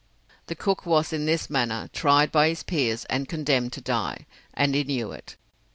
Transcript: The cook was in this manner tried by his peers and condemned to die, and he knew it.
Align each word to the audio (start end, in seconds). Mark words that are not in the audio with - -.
The 0.47 0.55
cook 0.55 0.87
was 0.87 1.13
in 1.13 1.27
this 1.27 1.47
manner 1.47 1.87
tried 1.93 2.31
by 2.31 2.49
his 2.49 2.63
peers 2.63 3.05
and 3.05 3.29
condemned 3.29 3.73
to 3.73 3.81
die, 3.81 4.25
and 4.51 4.73
he 4.73 4.83
knew 4.83 5.11
it. 5.11 5.35